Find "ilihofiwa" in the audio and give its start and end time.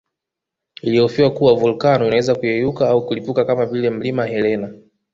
0.83-1.29